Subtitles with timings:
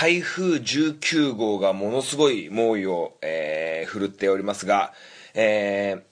[0.00, 4.92] 台風19号がものすごい猛威を、えー、振るっておりますが、
[5.34, 6.02] えー、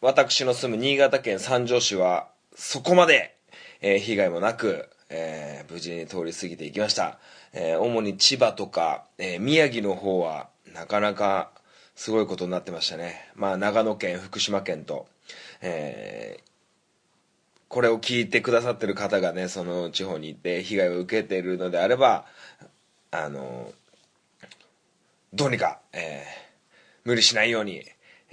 [0.00, 3.34] 私の住む新潟県三条市はそこまで、
[3.80, 7.18] えー、被害もなく、えー、無事に通り過ぎていきました、
[7.52, 11.50] えー、主に千葉とか、え宮城の方はなかなか
[11.96, 13.32] すごいことになってましたね。
[13.34, 15.08] まあ長野県福島県と、
[15.60, 16.38] え
[17.66, 22.26] これを聞いてくださってる方がねその地方に行って被害を受けているのであれば
[23.22, 23.72] あの
[25.32, 26.24] どうにか、え
[27.04, 27.84] 無理しないように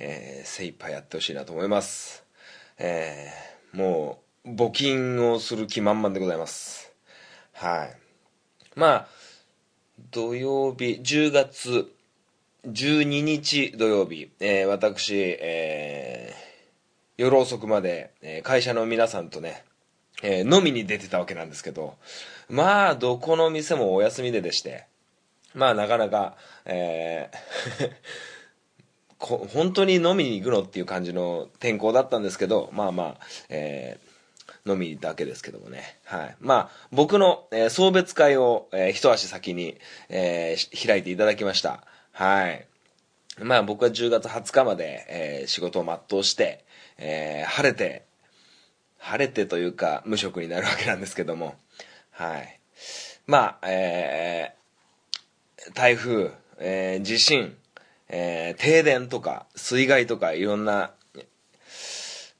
[0.04, 2.24] えー、精一杯やってほしいなと思います。
[2.80, 6.92] えー、もう、募金をする気満々でございます。
[7.54, 7.96] はい。
[8.76, 9.08] まあ、
[10.10, 11.94] 土曜日、10月
[12.66, 19.64] 12日土曜日、えー、私、えー、夜遅くまで、えー、会社の皆さんとね、
[20.24, 21.94] えー、飲みに出てたわけなんですけど、
[22.52, 24.86] まあ、どこの店もお休みででして、
[25.54, 27.92] まあ、なかなか、えー
[29.22, 33.18] こ本当に飲みに行くのっていう感じの天候だったんですけどまあまあ、
[33.50, 39.78] えー、飲みだけですけどもね、はい、まあ僕の、えー、送別会を、えー、一足先に、
[40.10, 41.84] えー、開いていただきました。
[42.12, 42.66] はい。
[43.38, 46.66] まあ僕は10月20日まで、えー、仕事を全うして、
[46.98, 48.06] えー、晴れて
[48.98, 51.56] 晴れてというか無職になるわけなんですけども。
[52.12, 52.60] はい。
[53.26, 57.56] まあえー、台風、えー、地震
[58.14, 60.92] えー、停電とか水害とかいろんな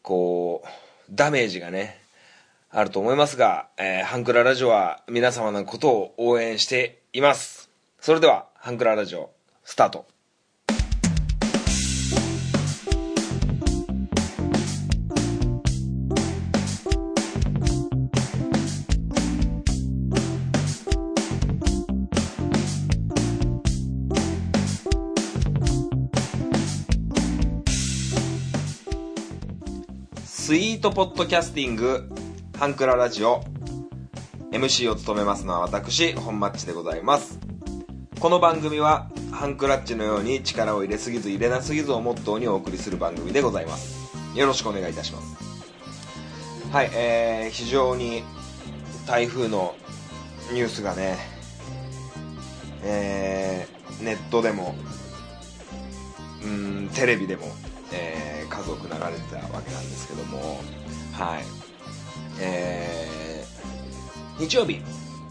[0.02, 0.70] こう
[1.10, 2.02] ダメージがね
[2.70, 7.70] あると思いますが、えー、ハンクララジオは皆様のことを応援しています。
[8.00, 9.32] それではハンクララジオ
[9.64, 10.06] スタート。
[30.82, 32.10] ートポッドキャスティング
[32.58, 33.44] ハンクララジオ
[34.52, 37.40] MC を務めますのは私本マッチでございます。
[38.20, 44.12] この番組はハンクラッチのように力を入れすぎず入れなすぎずをモットーにお送りする番組でございます。
[44.36, 45.38] よろしくお願いいたします。
[46.72, 48.24] はいえー、非常に
[49.06, 49.76] 台風の
[50.52, 51.16] ニュースがね
[52.82, 54.74] えー、ネットでも
[56.44, 57.44] うんテレビでも
[58.62, 60.62] えー、数多く流れてたわけなんですけども
[61.14, 61.44] はい。
[62.40, 64.82] えー、日曜日。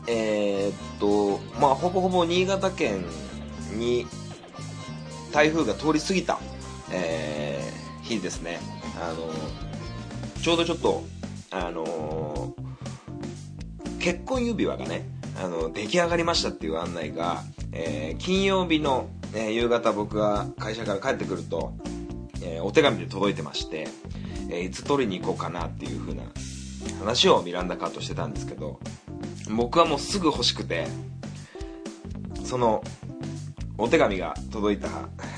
[0.07, 3.05] えー、っとまあほぼほぼ新潟県
[3.77, 4.07] に
[5.33, 6.39] 台風が通り過ぎた、
[6.93, 8.61] えー、日ですね。
[9.01, 9.33] あの
[10.43, 11.05] ちょうどちょっと
[11.51, 12.55] あの
[13.99, 15.07] 結婚指輪がね
[15.43, 17.43] あの出来上がりましたっていう案内が、
[17.73, 21.75] えー、金曜日の、えー、夕方僕が会社から帰ってくると
[22.43, 23.89] えー、お手紙で届いてまして、
[24.49, 26.23] えー、いつ取りに行こうかなっていう風な
[26.99, 28.81] 話をミランダカーとしてたんですけど
[29.55, 30.87] 僕はもうすぐ欲しくて
[32.45, 32.83] その
[33.79, 34.89] お手紙が届いた、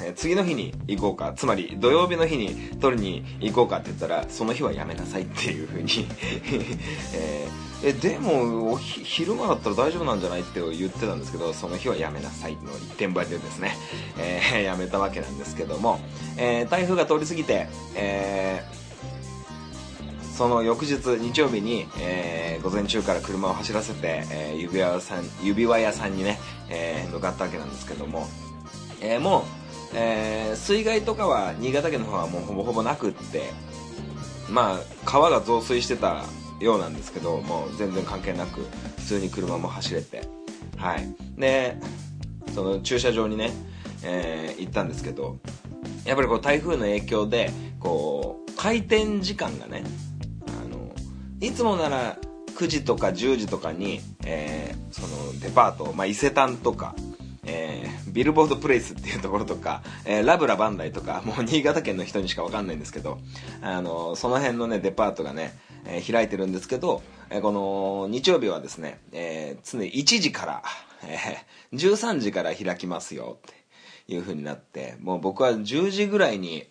[0.05, 5.89] え、次の日に行こうかつまり土曜日の日に取りに行こうかって言ったらその日はやめなさいっていう風に
[7.15, 13.77] えーえでも昼間だったら大丈夫なんじゃないって言ってたんですけどその日はやめなさいの一点張りでですね、
[14.19, 16.01] えー、 やめたわけなんですけども、
[16.37, 17.67] えー、台風が通り過ぎて、
[17.97, 26.39] えー、その翌日日曜日に、え、午前中から車を走らせて、え、指輪さん指輪屋さんにね、
[26.69, 28.29] えー、向かったわけなんですけども、
[29.01, 29.43] え、もう、
[29.95, 33.51] え、水害とかは新潟県の方はもうほぼほぼなくって
[34.49, 36.25] まあ川が増水してた
[36.63, 38.61] ようなんですけどもう全然関係なく
[38.99, 40.23] 普通に車も走れて。
[40.77, 41.15] はい。
[41.37, 41.77] で
[42.55, 43.51] その駐車場にね、
[44.05, 45.39] えー、行ったんですけど
[46.05, 49.85] やっぱりこう台風の影響でこう開店時間がね
[50.49, 50.93] あの
[51.41, 52.19] いつもなら
[52.57, 56.95] 9時とか10時とかに、えー、そのデパート、まあ、伊勢丹とか
[57.45, 63.19] えー、ビルボードプレイスっていうところとか、えー、ラブラバンダイとか、もう新潟県の人にしかわかんないんですけど、
[63.63, 65.53] あの、その辺のね、デパートがね、
[65.87, 70.63] えー、開いてるんですけど、えこの日曜日はですね、え常に1時から、
[71.05, 71.19] え
[71.73, 73.51] 13時から開きますよっ
[74.07, 76.67] ていう風になって、もう僕は10時ぐらいに、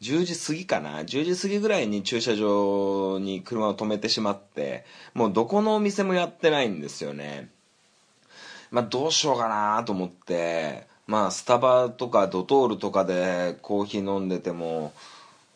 [0.00, 7.50] 10時過ぎかな10時過ぎぐらいに駐車場に車を止めてしまってもうどこのお店もやってないんですよね。
[8.70, 14.92] まあ、どうしようかなと思って、まあ、スタバとかドトールとかでコーヒー飲んでても、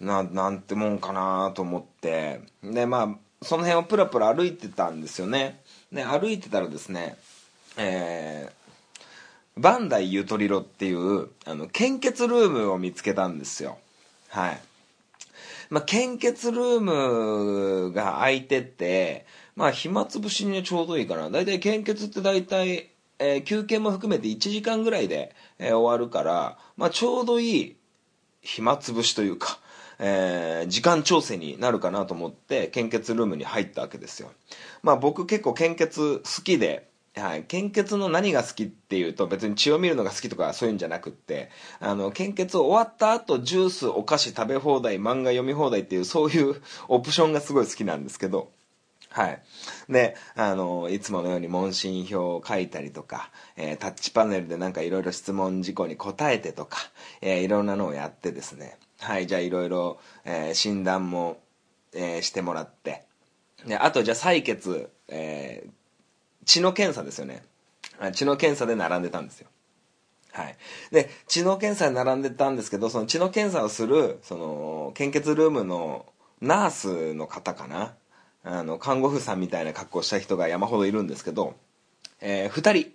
[0.03, 5.61] な、なんてもんかなと思って、で、まあ、その辺をプラプラ歩いてたんですよね。
[5.93, 7.17] で、歩いてたらですね、
[7.77, 13.79] えー、バンダイユトリロっていう、あの、献血ルームを見つけたんですよ。
[14.29, 14.61] はい。
[15.71, 21.31] まあ、献血ルームが空いてて、まあ、暇つぶしにちょうどいいかな。
[21.31, 22.91] だいたい献血ってだいたい、
[23.21, 27.77] えー、休憩も含めて1時間ぐらいで、えー、終わるから、まあ、ちょうどいい
[28.41, 29.61] 暇つぶしというか、
[30.05, 34.33] えー、時間調整になるかなと思って献血ルームに入ったわけですよ。
[34.83, 48.51] まあ僕結構献血好きで、はい、献血の何が好きっていうと別に血を見るのが好きとかそういうんじゃなくってあの献血終わった後ジュースお菓子食べ放題漫画読み放題っていうそういうオプションがすごい好きなんですけど
[49.13, 49.43] はい。
[49.91, 56.79] で、あの、いつものように問診票を書いたりとか、えー、タッチパネルでなんかいろいろ質問事項に答えてとか、
[57.21, 59.99] えー、いろんなのをやってですね、はい、じゃあいろいろ、
[60.55, 61.41] 診断も、
[61.93, 63.05] えー、してもらって、
[63.67, 65.71] で、あとじゃあ採血、えー、
[66.47, 67.43] 血の検査ですよね。
[68.15, 69.49] 血の検査で並んでたんですよ。
[70.33, 70.57] はい。
[70.91, 76.07] で、血の検査で並んでたんですけど、その血の検査をする、その、献血ルームの
[76.41, 77.95] ナースの方かな？
[78.45, 81.55] あの、看護婦さんみたいな格好した人が山ほどいるんですけど、
[82.21, 82.93] えー、二人、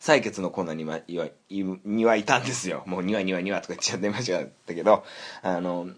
[0.00, 1.28] 採血のコーナーには、いわ
[1.84, 2.82] にはいたんですよ。
[2.88, 4.32] もうにわにわにわとか言っちゃってまし
[4.66, 5.04] たけど、
[5.42, 5.88] あの、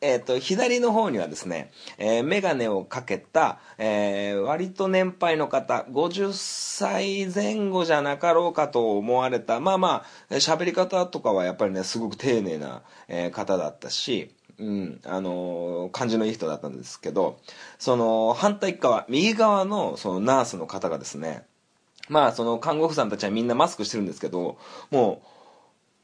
[0.00, 17.38] えっ、ー、と、左の方にはですね、えー、メガネをかけた、えー、割と年配の方、50歳前後じゃなかろうかと思われた、まあまあ、喋り方とかはやっぱりね、すごく丁寧な、えー、方だったし、うん、あのー、感じのいい人だったんですけど、
[17.78, 21.44] その、反対側、右側の、そのナースの方がですね、
[22.12, 24.58] まあ、その看護婦さんたちはみんなマスクしてるんですけど、
[24.90, 25.22] も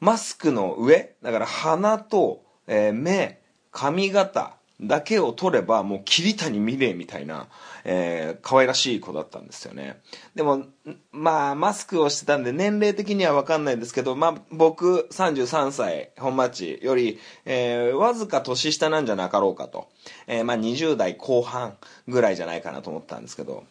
[0.01, 3.39] う、マスクの上、だから鼻と、えー、目、
[3.71, 7.47] 髪型だけを取ればもう桐谷美玲みたいな、
[7.83, 10.01] えー、可愛らしい子だったんですよね。
[10.35, 10.63] でも、
[11.11, 19.89] まあ、マスクをしてたんで年齢的にはわかんないんですけど、まあ、僕33歳本町より、えー、わずか年下なんじゃなかろうかと。
[20.27, 21.77] えー、まあ、20代後半
[22.07, 23.65] ぐらいじゃないかなと思ったんですけど、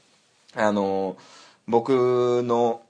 [0.54, 1.18] あのー、
[1.68, 2.82] 僕の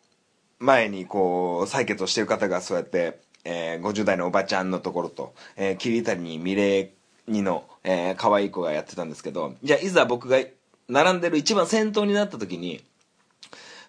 [0.61, 6.93] 前にこう、採血をしてる方がそうやって、えー、50代のおばちゃんのところと、えー、桐谷美玲
[7.29, 10.39] 2の、えー、可愛い子がやってたんですけど、じゃあいざ僕が
[10.89, 12.83] 並んでる一番先頭になった時に、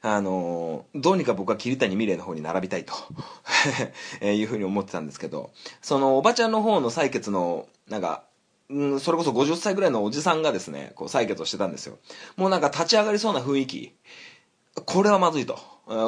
[0.02, 2.94] あのー、どうにか僕は桐谷美玲の方に並びたいと
[4.22, 5.52] えいうふうに思ってたんですけど、
[5.82, 8.24] そのおばちゃんの方の採血の、なんか、
[8.74, 11.98] ん、それこそ50歳ぐらいのおじさんがですね、こう採血をしてたんですよ。
[12.38, 13.94] もうなんか立ち上がりそうな雰囲気。
[14.86, 15.60] これはまずいと。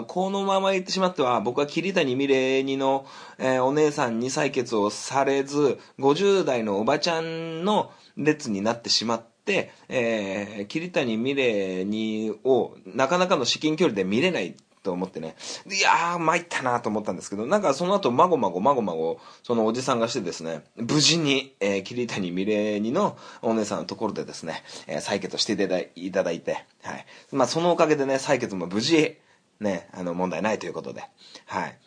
[0.07, 3.07] このまま言ってしまっては、僕は桐谷美玲にの、
[3.39, 15.35] えー、お姉さんに採血をされず、50代のおばちゃんの列になってしまって、えー、桐谷美玲にをなかなかの至近距離で見れないと思ってね、
[15.67, 25.53] いやー、参ったなと思ったんですけど、なんかその後、まごまごまごまご、そのおじさんがしてですね、無事に、えー、桐谷美玲にのお姉さんのところでですね、えー、採血して
[25.95, 27.05] いただいて、はい。
[27.31, 29.17] まあ、そのおかげでね、採血も無事、
[29.59, 31.03] ね、あの、問題ないということで、
[31.45, 31.77] はい。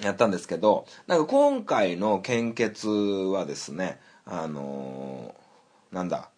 [0.00, 6.30] やったんですけど、なんか今回の献血はですね、あのー、なんだ、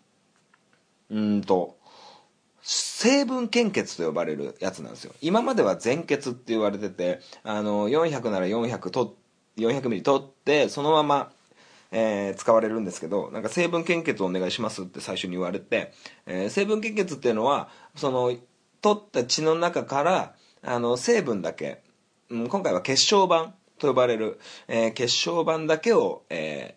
[1.11, 1.79] うんと、
[2.67, 5.13] 成分献血と呼ばれるやつなんですよ。
[5.21, 9.19] 今までは全血って言われてて、あの、400なら400と、
[9.59, 11.31] 400ミリ取って、そのまま、
[11.91, 15.93] えー、使われるんですけど、なんか成分献血をお願いしますって最初に言われて、
[16.25, 18.35] えー、成分献血っていうのは、その、
[18.81, 21.83] 取った血の中から、あの、成分だけ、
[22.31, 26.77] うん、今回は血小板と呼ばれる、えー、血小板だけを、え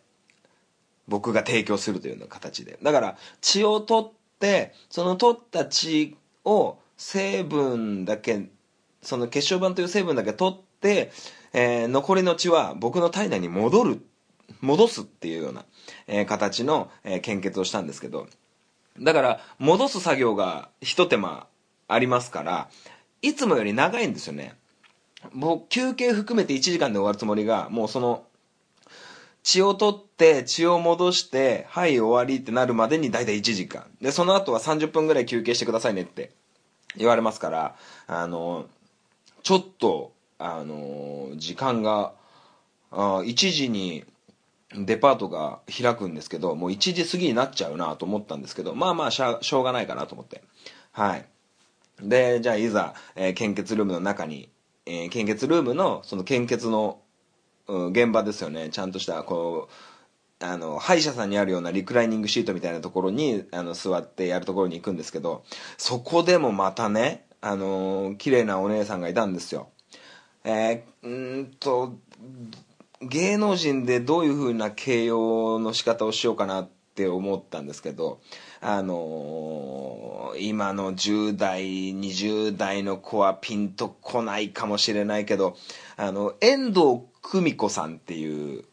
[1.07, 2.77] 僕が提供するというような形で。
[2.83, 6.15] だから、血を取っってその取った血
[6.46, 8.48] を成分だけ
[9.01, 11.12] その血小板という成分だけ取って、
[11.53, 14.01] えー、残りの血は僕の体内に戻る
[14.62, 15.65] 戻すっていうような、
[16.08, 18.27] えー、形の、えー、献血をしたんですけど
[19.00, 21.48] だから戻す作業が一手間
[21.88, 22.70] ありますから
[23.22, 24.56] いつもより長いんですよね。
[25.34, 28.24] 僕休憩含めて1時間で終わるつもりがもうその
[29.47, 33.85] 血を取って血を戻してはい終わりってなるまでに大体1時間。
[34.01, 36.31] でその後は30分ぐらい休憩してくださいねって
[36.97, 37.75] 言われますから
[38.07, 38.65] あの
[39.43, 42.11] ちょっとあの時間が
[42.91, 44.03] あ1時に
[44.75, 50.43] デパートが開くんですけどもう1時過ぎになっちゃうなと思ったんですけどまあまあしょうがないかなと思って。
[50.91, 51.25] はい。
[52.01, 54.49] でじゃあいざ、えー、献血ルームの中に、
[54.85, 56.99] えー、献血ルームのその献血の
[57.67, 58.69] 現場ですよね。
[58.69, 65.43] ちゃんとしたこうあの歯医者さんにあるようなリクライニングシートみたいなところにあの座ってやるところに行くんですけど
[65.77, 69.69] そこでもまたねあの綺麗なお姉さんがいたんですよ。
[70.43, 71.95] えー、んと
[73.01, 78.19] 芸能人でどういう風な形容の仕方をしようかなって思ったんですけど
[78.62, 85.55] あのー、今の10代20代の子はピンとこないかもしれないけど
[85.95, 88.63] あの遠藤久美子さんっていう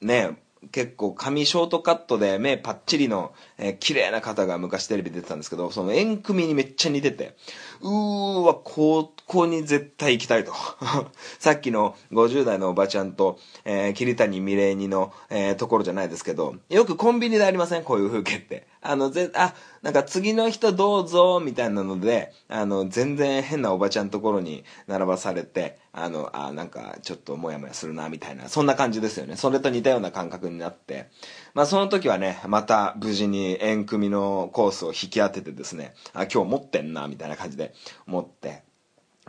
[0.00, 0.36] ね
[0.72, 7.36] 結構髪ショートカットで目パッチリの、えー、綺麗な方が昔テレビ出てたんですけど、その縁組にめっちゃ似てて、
[7.82, 10.52] うーわ、高校に絶対行きたいと。
[11.38, 17.84] さっきの50代のおばちゃんと、えー、桐谷美玲にの、えー、ところじゃないですけど、よくコンビニでありません？
[17.84, 18.66] こういう風景って。
[18.90, 29.36] あの、ぜ、あ、なんか次の人どうぞ、みたいなので、あの、全然変なおばちゃんところに並ばされて、あの、あ、なんかちょっとモヤモヤするな、みたいな、そんな感じですよね。
[29.36, 31.08] それと似たような感覚になって、
[31.54, 37.74] まあその時はね、また無事に縁組のコースを引き当ててですね、あ、今日持ってんな、みたいな感じで
[38.06, 38.62] 思って、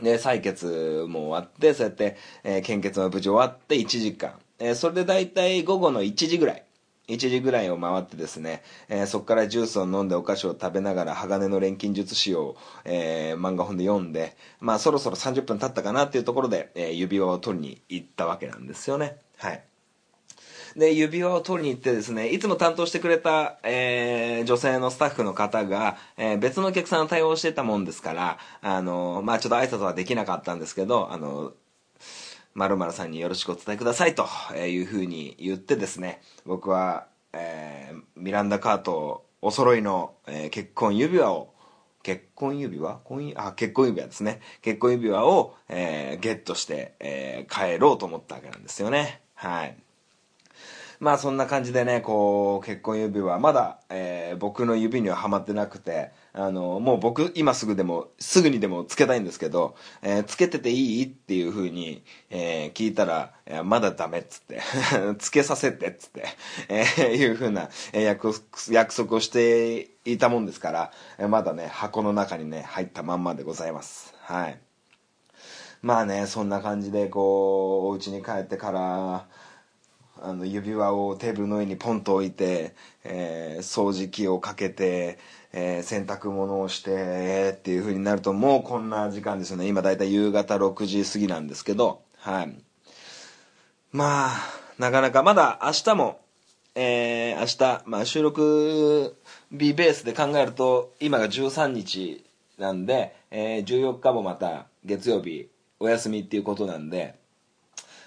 [0.02, 4.34] で、採血も終わって、そうやって、えー、献血も無事終わって1時間。
[4.60, 6.64] えー、それで大体午後の1時ぐらい。
[7.08, 19.18] 1時ぐらいを回ってですね、えー、そこからジュースを飲んでお菓子を食べながら鋼の錬金術師を、えー、漫画本で読んで、まあそろそろ30分経ったかなっていうところで、えー、指輪を取りに行ったわけなんですよね。
[19.38, 19.64] はい。
[20.76, 31.54] で、指輪を取りに行ってですね、いつも担当してくれた、えー、女性のスタッフの方が、えー、別のお客さんを対応してたもんですから、あの、まあちょっと挨拶はできなかったんですけど、あの、
[32.58, 41.54] まるさんによろしくお伝えくださいというふうに言ってですね、僕は、えー、ミランダ・カートお揃いの、えー、結婚指輪を、
[42.02, 43.00] 結婚指輪？
[43.04, 44.42] 婚あ、結婚指輪ですね。
[44.64, 49.22] 結婚指輪を、えー、ゲットして、えー、帰ろうと思ったわけなんですよね。
[49.36, 49.78] はい。
[51.00, 61.06] まあそんな感じでね、こう、結婚指輪、まだ、えー、僕の指にははまってなくて、あの、もう僕、今すぐでも、すぐにでもつけたいんですけど、えー、つけてていい？
[61.06, 64.62] っていう風に、えー、聞いたら、まだダメっつって、
[65.18, 66.26] つけさせてっつって、
[66.70, 68.32] えー、いう風な約
[68.70, 74.14] 約束をしていたもんですから、まだね、箱の中にね、入ったまんまでございます。
[74.22, 74.60] はい。
[75.82, 79.28] まあね、そんな感じで、こう、お家に帰ってから、
[80.20, 85.20] あの指輪をテーブルの上にポンと置いて、えー、掃除機をかけて、
[85.60, 89.68] えー、洗濯物をして、っていう風になるともうこんな時間ですよね。
[89.68, 92.56] 今だいたい夕方6時過ぎなんですけどはい。
[93.92, 94.32] まあ
[94.78, 96.20] なかなかまだ明日も
[96.76, 99.18] えー、明日、まあ、収録
[99.50, 102.24] 日ベースで考えると今が13日
[102.60, 105.50] なんで、えー、14日もまた月曜日
[105.80, 107.16] お休みっていうことなんで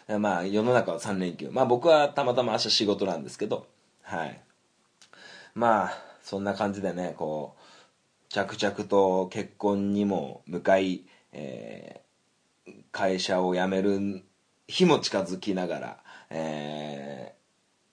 [0.06, 1.50] まあ世の中は3連休。
[1.50, 3.66] まあ僕はたまたま明日仕事なんですけど
[4.02, 4.40] はい。
[5.56, 14.22] まあそんな感じでねこう着々と結婚にも向かい、えー、会社を辞める
[14.68, 15.98] 日も近づきながら、
[16.30, 17.34] え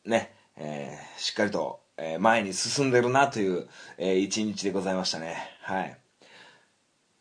[0.06, 3.68] ー、ね、えー、しっかりと、え前に進んでるなという、
[3.98, 5.98] え、一日でございましたねはい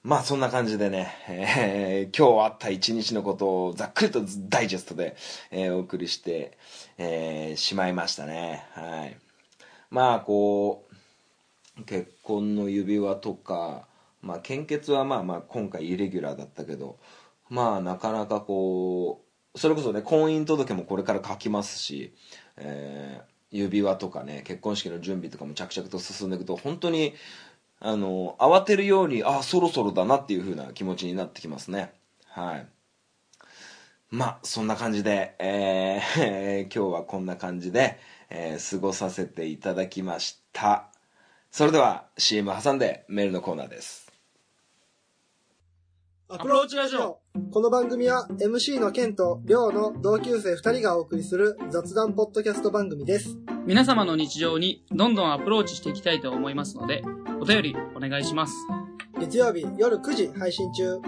[0.02, 4.20] まあそんな感じでね、えー、今日あった一日のことをざっくりと
[4.50, 5.16] ダイジェストで、
[5.50, 6.58] え、お送りして、
[6.98, 8.66] えー、しまいましたね。
[8.74, 9.16] はい。
[9.88, 10.85] まあこう、
[11.84, 13.86] 結婚の指輪とか、
[14.22, 16.98] まあ献血はまあまあ今回イレギュラーだったけど、
[17.50, 19.22] まあなかなかこ
[19.54, 22.14] う、それこそね、婚姻届もこれから書きますし、
[22.56, 27.14] えー、指輪とかね、結婚式の準備とかも着々と進んでいくと、本当に
[27.80, 31.92] あの、慌てるように、ああ、そろそろだなっていう風な気持ちになってきますね。
[32.26, 32.66] はい。
[34.10, 37.98] まあ、そんな感じで、えー、 今日はこんな感じで、
[38.30, 40.88] えー、過ごさせていただきました。
[41.56, 44.12] それでは CM 挟んでメールのコーナーです。
[46.28, 47.20] アプローチラジオ
[47.50, 53.38] この番組は MC のケンとリョウの同級生2人がお送りする雑談ポッドキャスト番組です。
[53.64, 57.02] 皆様の日常にどんどんアプローチしていきたいと思いますので、
[57.40, 58.52] お便りお願いします。
[59.18, 61.00] 月曜日夜9時配信中。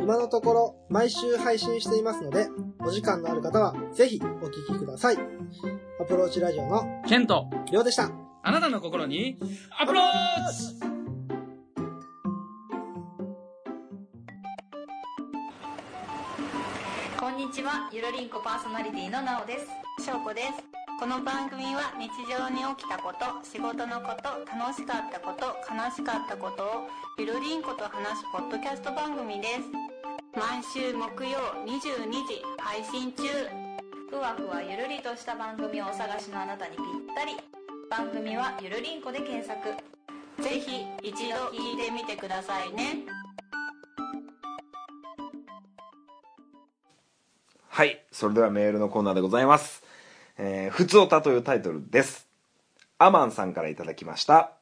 [0.00, 5.18] 今のところ毎週配信していますので、お時間のある方はぜひお聞きください。
[6.00, 8.29] アプローチラジオのケント、リョウでした。
[8.42, 9.36] あなたの心に
[9.78, 10.04] アプロー
[10.50, 10.80] チ！
[17.18, 17.90] こんにちは。
[17.92, 19.66] ゆるりんこパーソナリティのなおです。
[20.02, 20.48] しょうこです。
[20.98, 29.68] この番組は日常に起きたこと仕事のこと楽しかったこと悲しかったことをゆるりんこと話すポッドキャスト番組です。
[30.32, 33.22] 毎週木曜22時配信中。
[34.08, 37.36] ふわふわゆるりとした番組をお探しのあなたにぴったり。
[37.90, 39.68] 番組はゆるりんこで検索。
[40.40, 42.98] ぜひ一度聞いてみてくださいね。
[47.68, 49.82] はいそれではメールのコーナーでございます
[50.38, 52.28] 「えー、ふつおた」というタイトルです。
[52.98, 54.52] アマンさんからいただきました。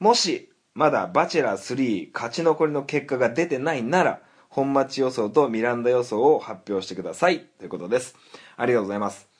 [0.00, 7.44] もしまだバチェラー3勝ち残りの結果が出てないなら本町予想とミランダ予想を発表してください。
[7.58, 8.16] ということです。
[8.56, 9.31] ありがとうございます。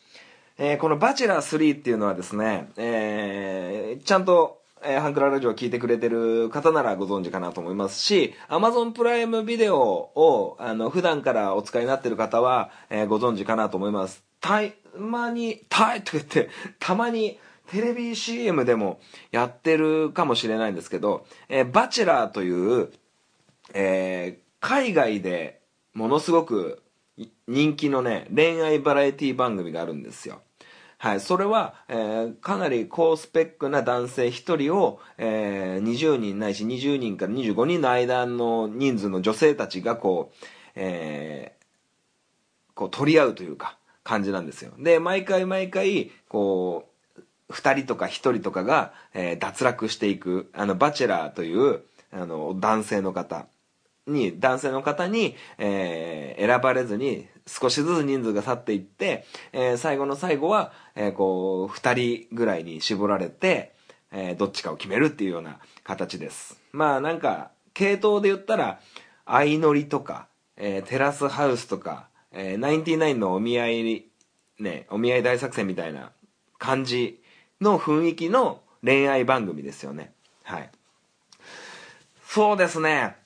[0.58, 14.22] えーこのバチェラー3っていうのはですね、えーちゃんと、えーハンクララジオを聞いてくれてる方ならご存知かなと思いますし、Amazon プライムビデオを、あの、普段からお使いになってる方は、えーご存知かなと思います。
[14.40, 17.38] たいまに、たいとか言って、たまに、
[17.70, 22.50] テレビ CM でもやってるかもしれないんですけど、えーバチェラーとい
[22.82, 22.92] う、
[23.72, 25.60] えー海外で
[25.92, 26.81] ものすごく
[27.52, 30.40] 人気のね、恋愛バラエティ番組があるんですよ。
[30.96, 41.62] はい、それは、えーかなり高スペックな男性1人を、えー20人ないし20人から25人の間の人数の女性たちがこう、えー
[42.74, 44.72] こう取り合うというか感じなんですよ。
[44.78, 51.82] で、毎回毎回、こう、2人とか1人とかが、えー脱落していく、あの、バチェラーという、
[52.12, 53.46] あの、男性の方
[54.06, 63.74] に、男性の方に、えー選ばれずに、少しずつ人数が去っていって、えー最後の最後は、えーこう、二人ぐらいに絞られて、
[64.10, 66.60] えーどっちかを決めるっていうような形です。
[66.72, 68.80] まあなんか、系統で言ったら、
[69.26, 74.06] 相乗りとか、えーテラスハウスとか、えー、ナインティナインのお見合い、
[74.58, 76.12] ね、お見合い大作戦みたいな
[76.58, 77.22] 感じ
[77.60, 80.12] の雰囲気の恋愛番組ですよね。
[80.44, 80.70] はい。
[82.26, 83.16] そうですね。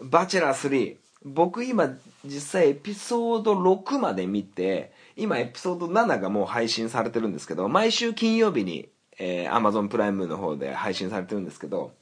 [0.00, 1.03] バチェラー3。
[1.24, 8.88] 僕今実際エピソード6まで見て、今エピソード7がもう配信されてるんですけど、毎週金曜日に、
[9.18, 11.92] えー、Amazon プライムの方で配信されてるんですけど、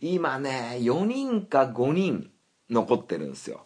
[0.00, 2.30] 今ね、4人か5人
[2.68, 3.64] 残ってるんですよ。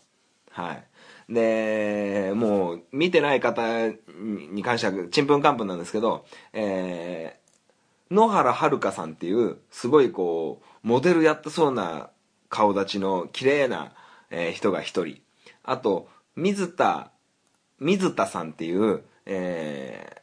[0.50, 0.84] はい。
[1.32, 12.10] で、もう見てない方に関してはちんぷんかんぷんなんですけど、えー、野原遥さんっていうすごいこうモデルやってそうな
[12.48, 13.92] 顔立ちの綺麗な、
[14.30, 15.20] えー人が一人。
[15.62, 17.10] あと水田
[17.78, 20.20] 水田さんっていう、えー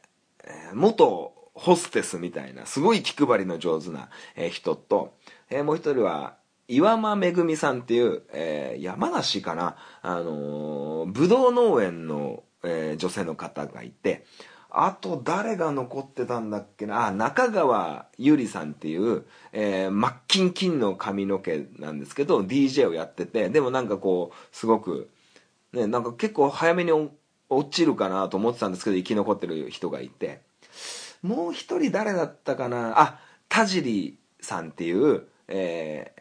[0.74, 5.18] 元ホステスみたいなすごい気配りの上手な、えー人と、
[5.50, 6.38] えーもう一人は
[6.70, 14.26] 岩間めぐみさんっていう、えー山梨かなあのーぶどう農園の、えー女性の方がいて
[14.70, 17.08] あと誰が残ってたんだっけな？
[17.08, 25.10] あ中川ゆりさんっていう、えー、真っキンキンの髪の毛なんですけど DJ をやっててでもなんかこうすごく
[25.74, 26.92] ねなんか結構早めに
[27.50, 30.42] 落ちるかなと思ってたんですけど生き残ってる人がいて。
[31.24, 33.00] もう一人誰だったかな？
[33.00, 36.17] あ田尻さんっていうえー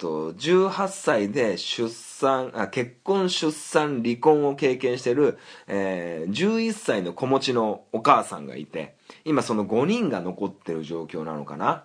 [0.00, 11.84] と18歳で出産あ結婚出産離婚を経験してる、えー11歳の子持ちのお母さんがいて今その5人が残ってる状況なのかな。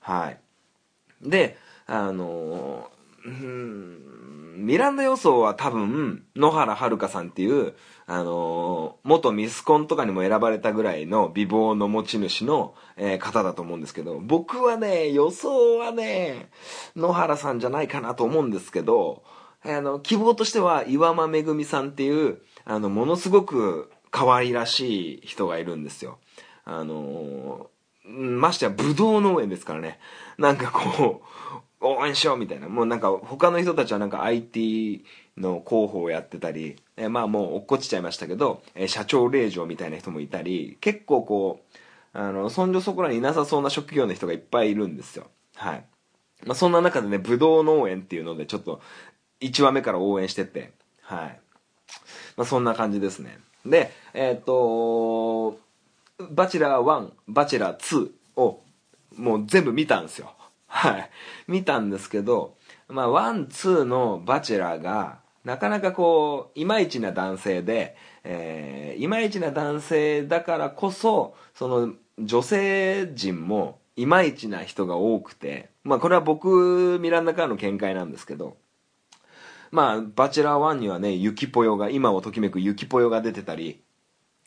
[0.00, 0.38] はい。
[1.22, 4.66] であのーうん。
[4.66, 7.74] ミランダ予想は多分野原遥さんっていう
[8.06, 16.50] あのー元ミスコンとかにも選ばれたぐらいの美貌の持ち主の、えー方だと思うんですけど僕はね予想はね
[16.96, 19.22] 野原さんじゃないかなと思うんですけど
[19.64, 26.18] あの希望としては岩間めぐみさんっていうあのものすごく可愛らしい人がいるんですよ。
[26.64, 27.74] あのー
[28.06, 29.98] ましてやブドウ農園ですからね。
[30.36, 31.26] なんかこう
[31.84, 32.68] 応援しようみたいな。
[32.68, 35.04] もうなんか他の人たちはなんか IT
[35.36, 41.78] の広報をやってたり、えーまあもう落っこちちゃいましたけど、えー社長令嬢みたいな人もいたり結構こう
[42.18, 45.26] あのそんじょそこらにいなさそうな職業の人がいっぱいいるんですよ。
[45.56, 45.84] はい、
[46.44, 48.80] まあ、そんな中でねブドウ農園っていうのでちょっと
[49.40, 51.40] 1話目から応援しててはい。
[52.36, 53.38] まあそんな感じですね。
[53.66, 55.58] でえっ、と
[56.30, 58.60] バチェラー1バチェラー2を
[59.16, 60.34] もう全部見たんですよ。
[60.76, 61.10] はい。
[61.46, 62.56] 見たんですけど
[62.88, 78.56] まあワンツーのバチェラーがなかなかこういまいちな男性で、えーいまいちな男性だからこそその女性陣もいまいちな人が多くてまあこれは僕ミランダからの見解なんですけど
[79.70, 83.80] まあバチェラー1にはねユキポヨが今をときめくユキポヨが出てたり、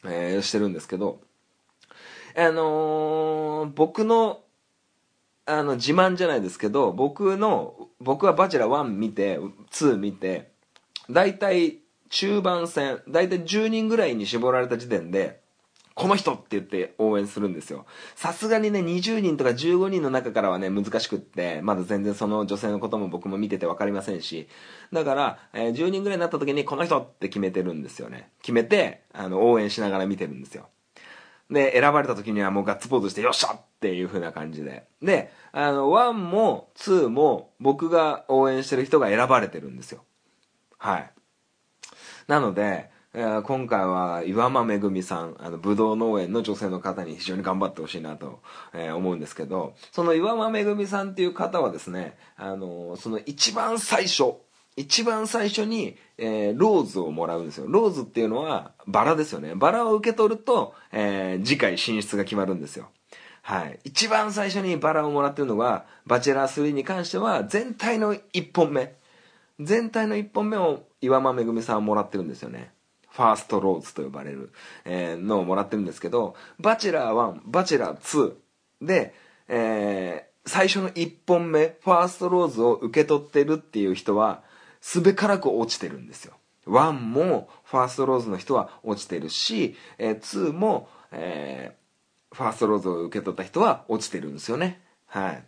[0.04, 1.22] えーしてるんですけど
[2.36, 4.42] あのー僕の
[5.48, 10.52] あの自慢じゃないですけど僕の僕は「バチェラー1」見て2見て
[11.10, 11.80] 大体
[12.10, 15.40] 中盤戦大体10人ぐらいに絞られた時点で
[15.98, 17.88] この人って言って応援するんですよ。
[18.16, 24.48] さすがにね、20人とか15人の中からはね、難しくって、まだ全然その女性のことも僕も見てて分かりませんし、
[24.94, 28.30] だから、えー、10人ぐらいになった時にこの人って決めてるんですよね。
[28.44, 30.68] 決めて、あの、応援しながら見てるんですよ。
[31.50, 34.88] で、選ばれた時にはもうガッツポーズしてよっしゃっていう風な感じで。
[35.02, 40.04] で、あの、1も2も僕が応援してる人が選ばれてるんですよ。
[40.78, 41.12] はい。
[42.28, 48.42] なので、えー、今回は岩間めぐみさん、あの、ぶどう農園の女性の方に非常に頑張ってほしいなと、
[48.74, 54.36] えー、思うんですけど、その岩間めぐみさんっていう方はですね、あのー、その一番最初、
[54.78, 57.66] 一番最初に、えー、ローズをもらうんですよ。
[57.68, 59.56] ローズっていうのはバラですよね。
[59.56, 62.90] バラを受け取ると、えー、次回進出が決まるんですよ。
[63.42, 63.80] はい。
[63.84, 68.94] 一番最初にバラをもらってるのが、バチェラー3に関しては全体の1本目。
[69.60, 72.72] 全体の1本目を岩間めぐみさんはもらってるんですよね。
[73.10, 74.52] ファーストローズと呼ばれる、
[74.86, 78.34] えー、のをもらってるんですけど、バチェラー1、バチェラー2
[78.86, 79.16] で、
[79.48, 84.44] えー、最初の1本目、ファーストローズを受け取ってるっていう人は、
[84.88, 86.34] すべからく落ちてるんですよ。
[86.66, 94.80] 1も、ファーストローズの人は落ちてるし、えー、2も、えー、ファーストローズを受け取った人は落ちてるんですよね。
[95.08, 95.44] はい。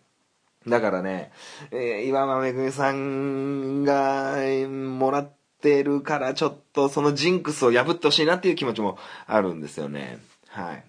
[0.68, 1.32] だからね、
[1.72, 4.36] えー、岩間めぐみさんが
[4.68, 10.20] もらってるからちょっとそのジンクスを破ってほしいなっていう気持ちもあるんですよね。
[10.50, 10.84] はい。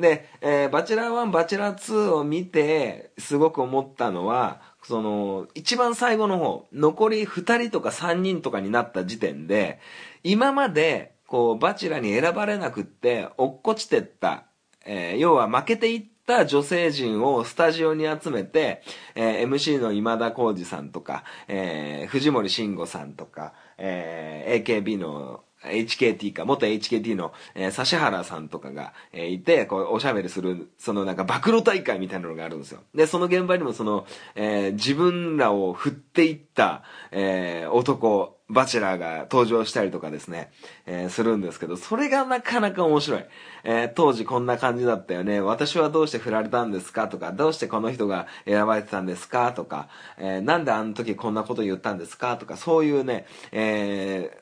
[0.00, 9.78] で、えー、バチェラー1、バチェラー2を見て、すごく思ったのは、その、一番最後の方、残り2人とか3人とかになった時点で、
[10.22, 14.44] 今まで、こう、バチラに選ばれなくって、落っこちてった、
[14.84, 18.82] えー、要は負けていった女性陣をスタジオに集めて、
[19.14, 32.80] えー、MC の今田耕司さんとか、えー、藤森慎吾さんとか、えー、AKB の HKT か、元 HKT の、えー、指原さんとかが、えー、いて、こう、おしゃべりする、そのなんか暴露大会みたいなのがあるんですよ。
[32.94, 40.50] で、その現場にもその、えー、自分らを振っていった、えー、男、バチェラーが登場したりとかですね、
[40.84, 43.24] えー、するんですけど、それがなかなか面白い。
[43.62, 45.40] えー、当時こんな感じだったよね。
[45.40, 54.39] 私はどうして振られたんですかとか、どうしてこの人が選ばれてたんですかとか、えー、なんであの時こんなこと言ったんですかとか、そういうね、えー、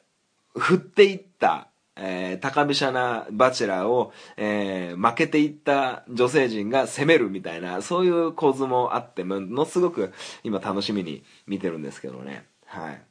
[0.57, 10.13] 振っていった、えー、高飛車なバチェラーを、えー、負けていった女性陣が攻めるみたいな、そういう構図もあって、ものすごく
[10.45, 12.47] 今楽しみに見てるんですけどね。
[12.67, 13.03] はい。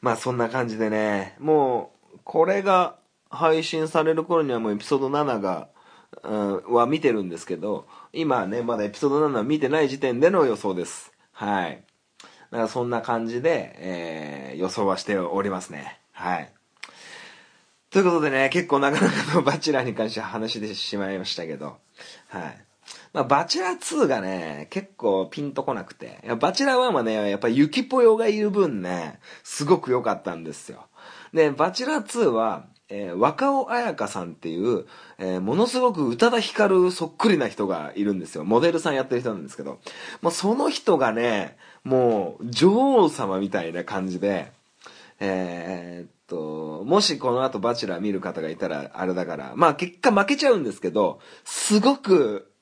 [0.00, 2.96] まあそんな感じでね、もう、これが
[3.30, 5.68] 配信される頃にはもうエピソード7が、
[6.22, 11.12] うん、は見てるんですけど、今ね、まだエピソード7は見てない時点での予想です。
[11.32, 11.84] はい。
[12.50, 16.00] だからそんな感じで、えー、予想はしておりますね。
[16.16, 16.50] はい。
[17.90, 21.76] ということでね、結構なかなかのバチェラーに関して話してしまいましたけど、
[22.28, 22.64] はい。
[23.12, 30.86] まあ、バチェラー2がね、結構ピンとこなくて、バチェラー1はね、やっぱりユキポヨがいる分ね、すごく良かったんですよ。
[31.34, 34.86] で、バチェラー2は、えー、若尾彩香さんっていう、
[35.18, 38.44] えー、ものすごく宇多田ヒカルそっくりな人がいるんですよ。
[38.44, 39.80] モデルさんやってる人なんですけど、
[40.22, 44.55] もうその人がね、もう女王様みたいな感じで、
[45.20, 52.52] えー、っと、もしこの後バチェラー見る方がいたらあれだから、まあ結果負けちゃうんですけど、すごく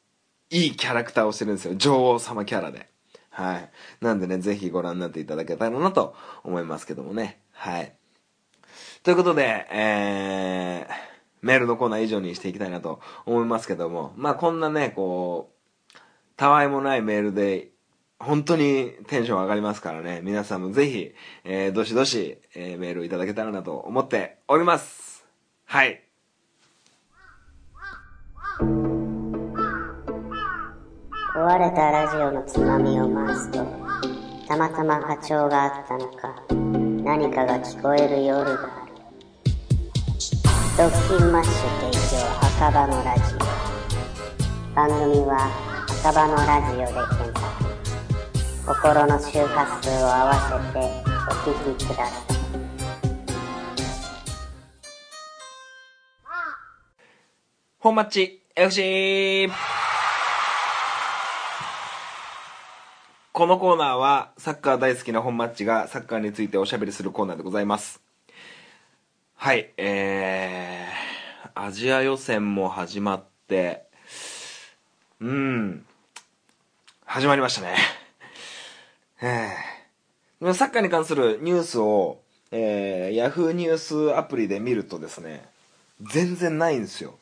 [0.50, 1.74] いいキャラクターをしてるんですよ。
[1.76, 2.88] 女王様キャラで。
[3.30, 3.70] はい。
[4.00, 6.14] なんでね、ぜひご覧になっていただけたらなと
[6.44, 7.40] 思いますけどもね。
[7.52, 7.94] はい。
[9.02, 10.94] ということで、えー、
[11.42, 15.98] メールのコーナー以上にしていきたいなと思いますけども、まあこんなね、こう、
[16.36, 17.70] たわいもないメールで
[18.24, 21.12] 本当にテンション上がりますからね、皆さんもぜひ、
[21.44, 25.26] えー、どしどし、えー、メールいただけたらなと思っております。
[25.66, 26.00] はい。
[31.37, 33.58] 壊れたラジオのつまみを回すと、
[34.48, 36.34] たまたま波長があったのか、
[37.04, 38.94] 何かが聞こえる夜がある。
[40.78, 41.52] ドッキンマッシュ
[41.92, 44.74] 提供赤羽のラジオ。
[44.74, 45.50] 番組は
[46.00, 47.43] 赤羽のラジオで検索。
[48.66, 50.79] 心の周波数を合わせて
[51.29, 52.35] お聞きください。
[57.79, 59.50] 本マッチ FC
[63.33, 68.00] このコーナーはサッカー大好きな本マッチがサッカーについておしゃべりするコーナーでございます。
[69.35, 73.85] はいえー、アジア予選も始まって
[75.20, 75.85] うん
[77.05, 78.03] 始まりましたね。
[79.26, 85.48] えー、サッカーに関するニュースを、えー、ヤフーニュースアプリで見るとですね、
[86.02, 87.14] 全然ないんですよ。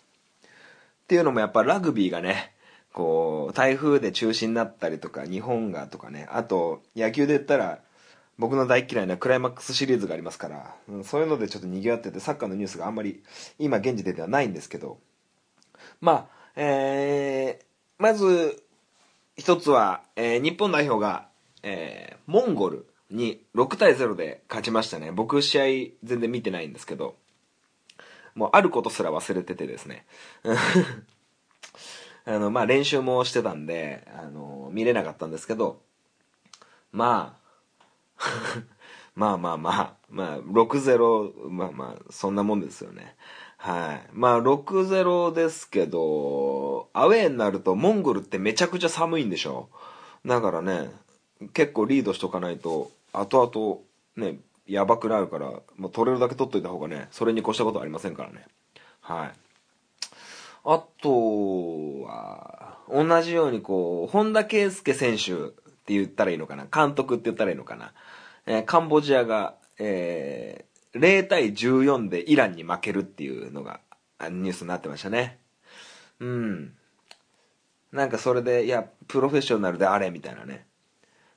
[1.04, 2.54] っていうのもやっぱラグビーがね、
[2.92, 7.78] こう、台風で中止になったりとか、日本がとかね、あと、野球で言ったら、
[8.36, 13.22] 僕の大嫌いなクライマックスシリーズがありますから、うんそういうのでちょっと賑わってて、サッカーのニュースがあんまり、
[13.60, 14.98] 今現時点ではないんですけど、
[16.00, 17.64] まあ、えー、
[18.02, 18.60] まず、
[19.36, 21.30] 一つは、えー日本代表が、
[21.62, 25.12] えーモンゴルに6対0で勝ちましたね。
[25.12, 25.64] 僕試合
[26.02, 27.16] 全然見てないんですけど、
[28.34, 30.06] もうあることすら忘れててですね。
[32.24, 35.82] あの、まあ練習もしてたんで、あの、見れなかったんですけど、
[36.92, 37.42] まあ、
[39.14, 43.16] まあまあまあ、まあ、6-0、まあまあ、そんなもんですよね。
[43.56, 44.08] はい。
[44.12, 49.68] まあ、6-0ですけど、アウェーになると、モンゴルってめちゃくちゃ寒いんでしょ
[50.24, 50.90] だからね、
[51.48, 58.46] 結構リードしとかないと、後々、ね、やばくなるから、もう取れるだけ取っといた方がね、それに越したことはありませんからね。
[59.00, 59.32] はい。
[60.64, 65.36] あとは、同じようにこう、本田圭佑選手っ
[65.84, 66.66] て言ったらいいのかな？
[66.66, 67.92] 監督って言ったらいいのかな？
[68.46, 73.80] えーカンボジアが、えー0対14でイランに負けるっていうのが
[74.20, 75.38] ニュースになってましたね。
[76.20, 76.74] うん。
[77.92, 80.66] なんかそれで、いや、プロフェッショナルであれみたいなね。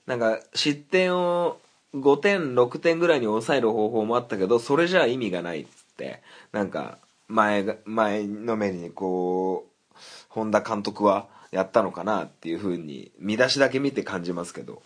[0.05, 1.59] なんか失点を
[1.93, 9.95] 5点、6点ぐらいに抑える方法もあったけど、それじゃ意味がないっつって、なんか前、前のめりにこう、
[10.29, 14.81] 本田監督はやったのかなっていう風に見出しだけ見て感じますけど。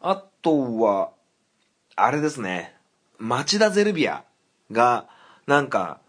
[0.00, 1.10] あとは、
[1.96, 2.74] あれですね。
[3.18, 4.24] 町田ゼルビア
[4.72, 5.06] が、
[5.46, 6.00] なんか、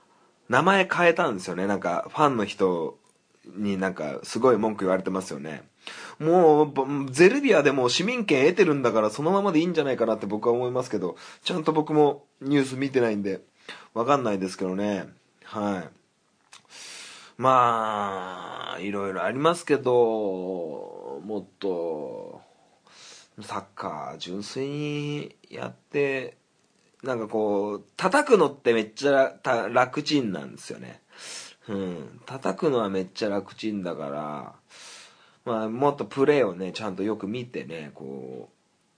[0.49, 1.67] 名前変えたんですよね。
[1.67, 2.97] なんか、ファンの人
[3.45, 5.63] になんか、すごい文句言われてますよね。
[6.19, 13.41] もう、ゼルビアでも市民権得てるんだから、そのままでいいんじゃないかなって僕は思いますけど、ちゃんと僕もニュース見てないんで、
[13.93, 15.07] わかんないですけどね。
[15.43, 15.89] はい。
[17.37, 22.41] まあ、いろいろありますけど、もっと、
[23.41, 26.37] サッカー純粋にやって、
[27.03, 29.33] なんかこう、叩くのってめっちゃ
[29.71, 31.01] 楽ちんなんですよね。
[31.67, 32.21] うん。
[32.25, 34.55] 叩くのはめっちゃ楽ちんだから、
[35.45, 38.49] まあ、もっとプレーをね、ちゃんとよく見てね、こ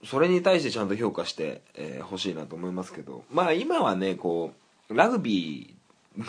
[0.02, 4.52] う、それに対してちゃんと評価してほ、えー欲しいなと思いますけど、まあ今はね、こ
[4.88, 6.24] う、ラグビー、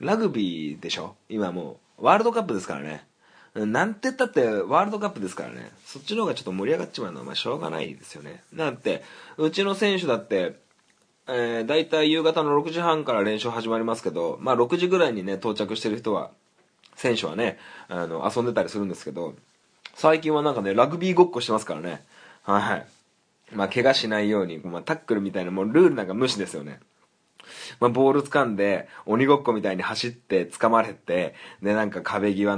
[0.00, 1.16] ラグビーでしょ？
[1.28, 3.06] 今もう、ワールドカップですからね。
[3.54, 5.70] なんて言ったってワールドカップですからね。
[5.84, 8.42] そっちの方がちょっと盛り上がっちまうのはまあしょうがないですよね。
[8.54, 9.02] だって、
[9.36, 10.56] うちの選手だって、
[11.28, 16.30] えー、大体夕方の6時半から練習始まりますけど、まあ6時ぐらいにね、到着してる人は、
[17.02, 19.34] 選手はね、あの、遊んでたりするんですけど、
[19.94, 22.04] 最近はなんかね、ラグビーごっこしてますからね。
[22.44, 22.86] はい。
[23.52, 26.80] まあ、怪我しないように、まあ、タックルみたいな、もうルールなんか無視ですよね。
[27.80, 32.56] まあ、ボール掴んで、鬼ごっこみたいに走って掴まれて、で、なんか壁際、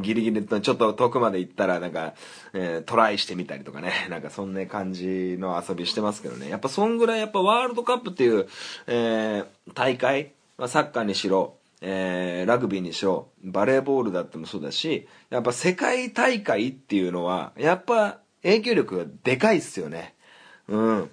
[0.00, 2.14] ギリギリとちょっと遠くまで行ったら、なんか、
[2.52, 6.48] えートライしてみたりとかね、 なんかそんな感じの遊びしてますけどね。
[6.48, 8.46] やっぱそんぐらい、やっぱワールドカップっていう、
[8.86, 20.14] えー大会、まあ、サッカーにしろ、えーラグビーにしろ、バレーボールだってもそうだし、やっぱ世界大会っていうのは、やっぱ影響力がでかいっすよね。
[20.68, 21.10] うん。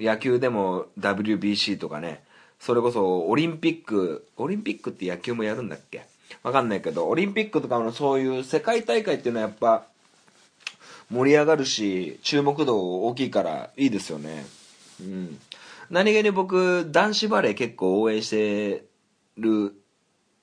[0.00, 2.24] 野球でも WBC とかね、
[2.58, 6.06] それこそオリンピック、オリンピックって野球もやるんだっけ？
[6.42, 9.84] わかんないけど、オリンピックとかのそういう世界大会っていうのはやっぱ
[11.10, 14.46] 盛り上がるし、注目度大きいからいいですよね。
[15.00, 15.38] うん。
[15.90, 18.84] 何気に僕、男子バレー結構応援して
[19.36, 19.74] る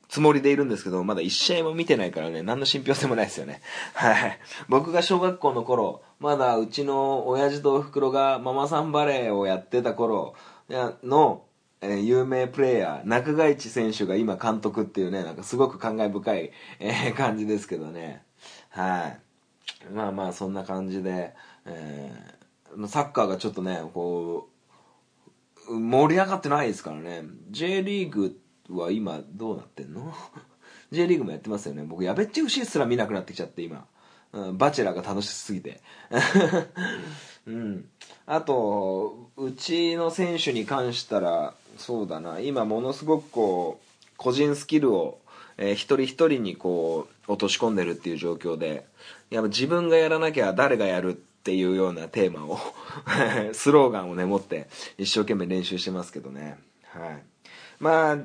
[0.09, 3.61] つもりでいるんですけど、まだ一試合も見てないからね、何の信憑性もないですよね。
[3.93, 4.39] はい。
[4.67, 10.33] 僕が小学校の頃、まだうちの親父とお袋がママさんバレーをやってた頃
[11.03, 11.43] の、
[11.81, 18.23] えー有名プレーヤー、中川一選手が今監督っていうね、なんかすごく感慨深い、えー感じですけどね。
[18.71, 19.19] はい。
[19.93, 24.47] まあまあ、そんな感じで、えーサッカーがちょっとね、こ
[25.67, 30.13] う、盛り上がってないですからね J リーグっては今どうなってんの？
[30.91, 31.83] J リーグもやってますよね。
[31.83, 33.85] 僕やべっち FC すら見なくなってきちゃって今、
[34.33, 35.81] うん、バチェラーが楽しすぎて。
[37.45, 37.85] うん。
[38.25, 42.39] あとうちの選手に関したらそうだな。
[42.39, 45.19] 今ものすごくこう個人スキルを、
[45.57, 48.85] えー一人一人にこう落とし込んでるっていう状況で
[49.29, 52.57] やっぱ自分がやらなきゃ誰がやるっていうようなテーマを
[53.53, 56.57] スローガンをね持って一生懸命練習してますけどね。
[56.83, 57.23] はい。
[57.79, 58.17] まあ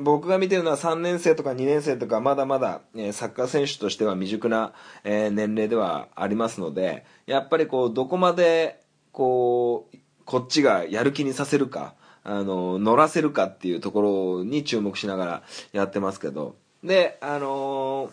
[0.00, 4.72] 僕が見てるのは3年生とか2年生とかまだまだ、えサッカー選手としては未熟な、
[5.04, 8.80] え年齢ではありますのでやっぱりこうどこまで
[9.12, 16.56] こうこっちがやる気にさせるかあの乗らせるかっていうところに注目しながらやってますけど。
[16.84, 18.10] で、あのー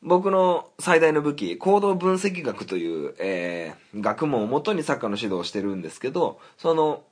[0.00, 7.02] 僕の最大の武器、行動分析学という、えー学問をもとにサッカーの指導をしてるんですけど、その、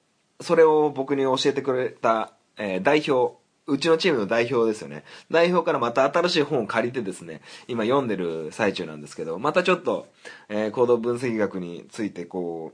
[0.41, 5.05] それを僕に教えてくれた、えー代表、うちのチームの代表ですよね。
[5.31, 10.07] 代表からまた新しい本を借りてですね、今読んでる最中なんですけど、またちょっと、
[10.49, 12.73] えー行動分析学についてこ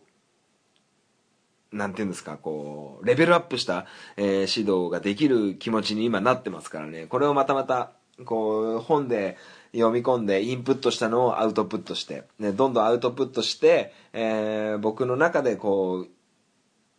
[1.73, 7.93] う、なんていうんですか、こう、レベルアップした、えー指導ができる気持ちに今なってますからね、これをまたまた、
[8.27, 9.39] こう、本で
[9.73, 16.09] 読み込んでインプットしたのをアウトプットして、ね、どんどんアウトプットして、えー僕の中でこう、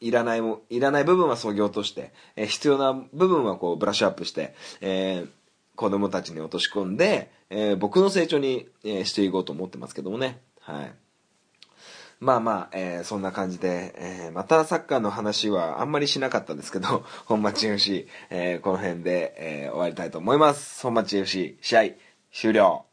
[0.03, 5.29] いらないも、いらない部分は削ぎ落として、えー必要な部分はこうブラッシュアップして、えー
[5.75, 10.41] 子供たちに落とし込んで、えー僕の成長に、えしていこうと思ってますけどもね。
[10.59, 10.93] はい。
[12.19, 20.83] まあまあ、えーそんな感じで、えーまたサッカーの話はあんまりしなかったですけど、 本町 FC、えーこの辺で、え終わりたいと思います。
[20.83, 21.81] 本町 FC、試合
[22.31, 22.92] 終了。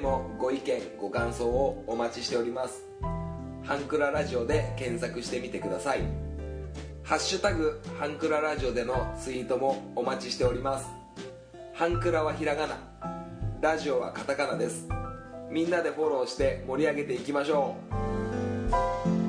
[0.00, 2.84] もご意見ご感想をお待ちしております。
[3.62, 6.00] ハンクララジオで検索してみてください。
[7.02, 10.86] ハッシュタグハンクララジオでのツイートもお待ちしております。
[11.74, 12.78] ハンクラはひらがな。
[13.60, 14.88] ラジオはカタカナです。
[15.50, 17.76] みんなでフォローして盛り上げていきましょ
[19.16, 19.19] う。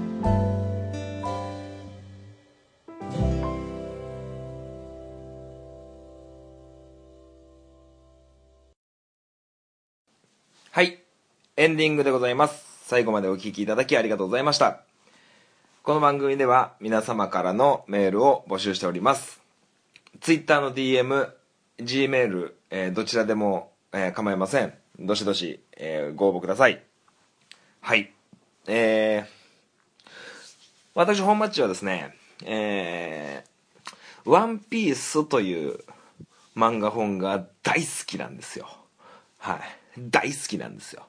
[10.73, 11.03] はい。
[11.57, 12.87] エンディングでございます。
[12.87, 14.83] 最後までお聞きいただきありがとうございました。
[15.83, 19.41] この番組では皆様からのメールを募集しております。
[20.21, 21.29] Twitter の DM、
[21.77, 24.73] Gmail、えーどちらでも、えー構いません。
[24.97, 26.81] どしどし、えーご応募ください。
[27.81, 28.13] はい。
[28.67, 30.09] えー、
[30.95, 35.79] 私、本マッチはですね、えー、ワンピースという
[36.55, 38.69] 漫画本が大好きなんですよ。
[39.37, 39.80] はい。
[39.97, 41.07] 大好きなんですよ。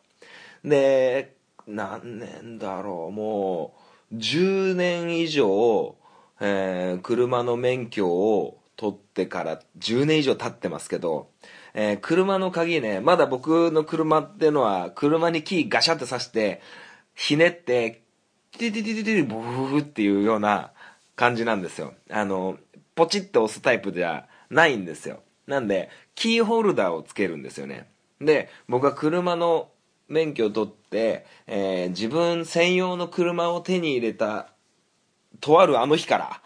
[0.65, 1.35] で、
[1.67, 3.75] 何年だろう、も
[4.13, 5.97] う、10年以上、
[6.41, 11.29] えー車の免許を取ってから10年以上経ってますけど、
[11.75, 16.61] えー車の鍵ね、まだ僕の車っていうのは、車にキーガシャって刺して、
[17.15, 18.03] ひねって、
[18.59, 20.73] ティティティティティブーっていうような
[21.17, 21.95] 感じなんですよ。
[22.11, 22.59] あの、
[22.95, 25.23] ポチッと押すタイプじゃないんですよ。
[25.47, 27.89] なんで、キーホルダーをつけるんですよね。
[28.25, 29.71] で、僕は車の
[30.09, 34.49] 免許を取って、えー自分専用の車を手に入れた、
[35.41, 36.43] とあるあの日から、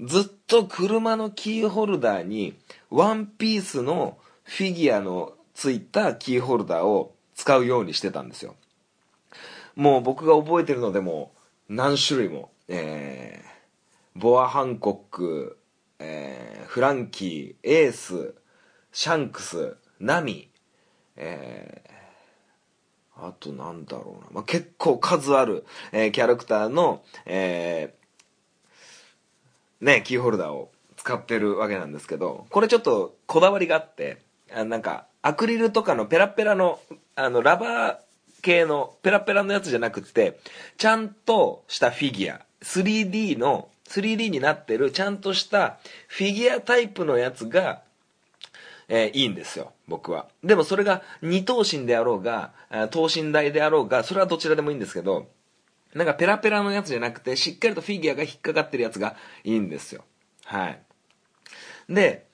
[0.00, 2.54] ずっと車のキーホルダーに、
[2.90, 8.56] ワンピースのフィギュアのついたキーホルダーを使うようにしてたんですよ。
[9.76, 11.32] もう僕が覚えてるのでも
[11.68, 15.58] 何種類も、えー、ボア・ハンコック、
[15.98, 18.34] えーフランキー、エース、
[18.92, 20.49] シャンクス、ナミ、
[21.20, 21.90] えー
[23.22, 34.18] あとなんだろうな、まあ、結構数ある、えーキャラクターの、えーね、キーホルダーを使ってるわけなんですけど、これちょっとこだわりがあって、
[34.54, 36.78] あなんか、アクリルとかのペラペラの、
[37.16, 37.98] あの、ラバー
[38.42, 40.38] 系のペラペラのやつじゃなくて、
[40.76, 47.82] ちゃんとしたフィギュア、3D の、3D になってるちゃんとしたフィギュアタイプのやつが、
[48.92, 50.26] えーいいんですよ、僕は。
[50.42, 52.52] でもそれが二等身であろうが、
[52.90, 55.28] 等身大であろうが、それはどちらでもいいんですけど、
[55.94, 60.04] なんかペラペラのやつじゃなくて、しっかりとフィギュアが引っかかってるやつがいいんですよ。
[60.44, 60.82] はい。
[61.88, 62.26] で、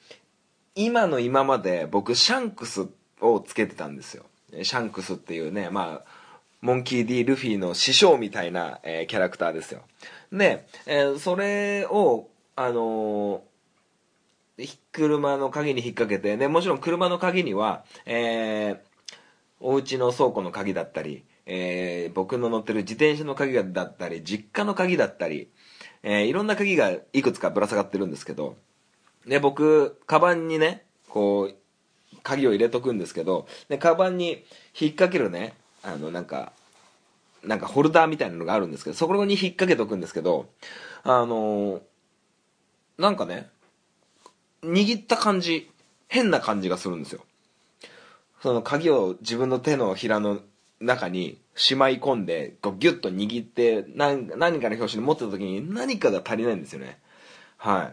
[0.74, 2.86] 今の今まで僕、シャンクス
[3.20, 4.24] をつけてたんですよ。
[4.62, 6.10] シャンクスっていうね、まあ、
[6.62, 7.22] モンキー D.
[7.24, 9.82] ルフィの師匠みたいな、えーキャラクターですよ。
[10.32, 13.42] で、えーそれを、あの
[14.92, 18.96] 車の鍵に引っ掛けて、で、もちろん車の鍵には、えー
[19.58, 25.50] お家の倉庫の鍵だったり、えー僕の乗ってる自転車の鍵だったり、実家の鍵だったり、
[26.02, 28.56] えーいろんな鍵がいくつかぶら下がってるんですけど、
[29.26, 31.56] で、僕、カバンにね、こう、
[32.22, 34.44] 鍵を入れとくんですけど、で、カバンに
[34.78, 36.52] 引っ掛けるね、あの、なんか、
[37.42, 40.48] なんかホルダーみたいなのがあるんですけど、そこに引っ掛けとくんですけど、
[41.02, 41.82] あのー
[42.98, 43.50] なんかね、
[44.66, 45.70] 握った感じ、
[46.08, 47.22] 変な感じがするんですよ。
[48.42, 50.40] その鍵を自分の手のひらの
[50.80, 56.98] 中にしまい込んで、こうギュッと握って、何何かの表紙に持ってた時に何かが足りないんですよね。
[57.56, 57.92] は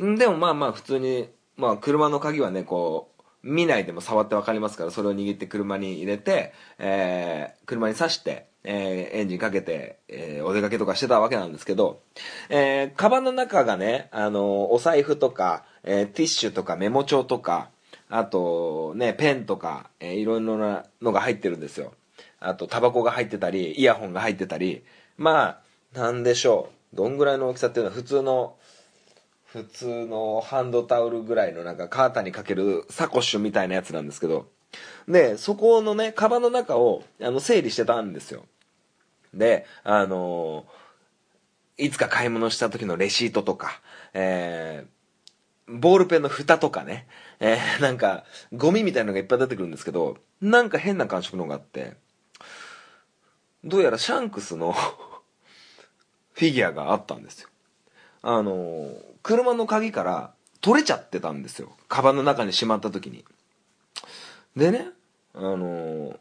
[0.00, 0.16] い。
[0.16, 12.02] でもまあまあ普通に、まあ車の鍵はね、こう、見ないでも触ってわかりますから、それを握って車に入れて、えー、車に刺して、えーエンジンかけて、えーお出かけとかしてたわけなんですけど、
[12.50, 17.70] えー、カバンの中がね、あのお財布とか、えーティッシュとかメモ帳とか、
[18.10, 21.94] あと、ね、ペンとか、えーいろいろなのが入ってるんですよ。
[22.40, 24.84] あと、タバコが入ってたり、イヤホンが入ってたり、
[25.16, 25.60] ま
[25.94, 26.96] あ、なんでしょう。
[26.96, 28.56] どんぐらいの大きさっていうのは普通の、
[29.44, 34.48] 普通のハンドタオルぐらいのなんかカーターにかけるサコッシュみたいなやつなんですけど、
[35.08, 38.44] で、そこのね、カバンの中をあの整理してたんですよ。
[39.34, 40.66] で、あの
[41.78, 43.80] いつか買い物した時のレシートとか、
[44.14, 47.06] えー、ボールペンの蓋とかね、
[47.38, 51.96] えー、なんか、ゴミみたいなのがいっぱい出てくるんですけど、なんか変な感触のがあって、
[53.64, 54.72] どうやらシャンクスの
[56.32, 57.48] フィギュアがあったんですよ。
[58.22, 61.76] あの、車の鍵から取れちゃってたんですよ。
[61.88, 63.24] カバンの中にしまった時に。
[64.56, 64.88] でね、
[65.34, 66.18] あの、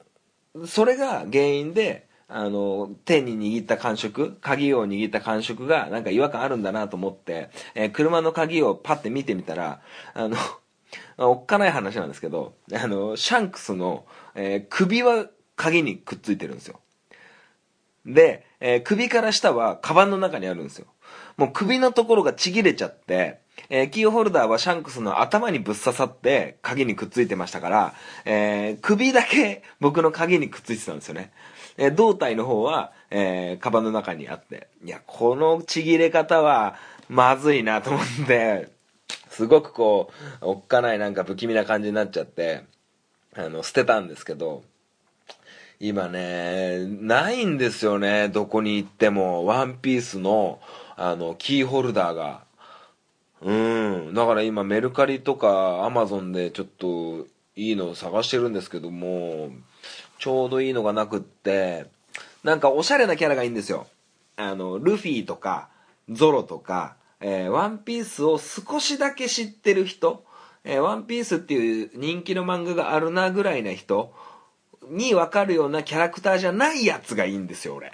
[0.68, 9.82] それが原因で、あの、手に握った感触、鍵を握った感触がなんか違和感あるんだなと思って、えー車の鍵をパッて見てみたら、
[10.13, 10.36] あの、
[11.17, 16.80] おっかない話なんですけど、あの、シャンクスの、えー首は鍵にくっついてるんですよ。
[18.07, 20.88] で、えー首から下はカバンの中にあるんですよ。
[21.38, 27.93] もう首のところがちぎれちゃって、えーキーホルダーはシャンクスの頭にぶっ刺さって鍵にくっついてましたから、
[28.26, 31.32] えー首だけ僕の鍵にくっついてたんですよね。
[31.78, 34.67] えー胴体の方は、えーカバンの中にあって。
[34.84, 36.76] いや、このちぎれ方は
[37.09, 38.69] まずいなと思って、
[39.30, 40.11] すごくこ
[40.41, 42.63] う、おっかないなんか不気味な感じになっちゃって、
[43.36, 44.63] あの、捨てたんですけど、
[45.80, 49.45] 今ね、ないんですよね、どこに行っても。
[49.45, 50.61] ワンピースの、
[50.95, 52.45] あの、キーホルダーが。
[53.41, 54.13] うん。
[54.13, 59.49] だから今メルカリとかアマゾンでちょっといいのを探してるんですけども、
[60.26, 61.86] ちょうどいいのがなくって、
[62.43, 63.86] なんかおしゃれなキャラがいいんですよ。
[64.38, 65.69] あの、ルフィとか、
[66.09, 70.26] ゾロとか、えーワンピースを少しだけ知ってる人、
[70.63, 74.15] えーワンピースっていう人気の漫画があるなぐらいな人
[74.89, 77.91] に分かるようなキャラクターじゃないやつがいいんですよ、俺。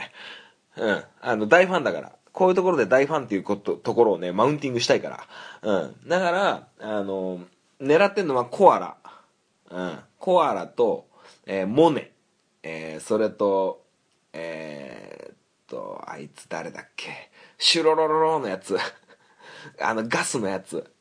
[0.77, 1.03] うん。
[1.19, 2.13] あの、大ファンだから。
[2.31, 5.69] こういうところで大ファンっていうこと、ところをね、マウンティングしたいから。
[5.69, 6.07] うん。
[6.07, 7.41] だから、あの、
[7.81, 8.95] 狙ってんのはコアラ。
[9.69, 9.99] うん。
[10.17, 11.07] コアラと、
[11.45, 12.10] えーモネ。
[12.63, 13.83] えーそれと、
[14.33, 15.35] えーっ
[15.67, 17.29] と、あいつ誰だっけ？
[17.57, 18.77] シュロロロロのやつ。
[19.81, 20.91] あの、ガスのやつ。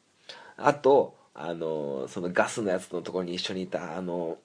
[0.57, 4.39] あと、あの、そのガスのやつのところに一緒にいた、あの、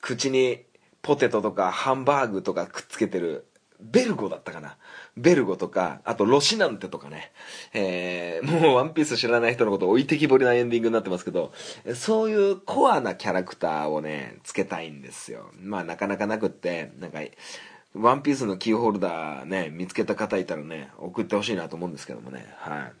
[0.00, 0.64] 口に
[1.02, 3.46] ポテトとかハンバーグとかくっつけてる、
[3.80, 4.76] ベルゴだったかな
[5.18, 7.32] ベルゴとか、あとロシナンテとかね。
[7.74, 11.52] えー、もうワンピース知らない人のこと置いてきぼりなエンディングになってますけど、
[11.94, 15.50] そういうコアなキャラクターをね、つけたいんですよ。
[15.60, 17.20] まあなかなかなくって、なんか、
[17.94, 22.46] ワンピースのキーホルダーね、見つけた方いたらね、送ってほしいなと思うんですけどもね。
[22.58, 22.92] はい。